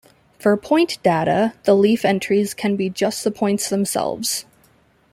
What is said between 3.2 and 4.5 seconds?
the points themselves.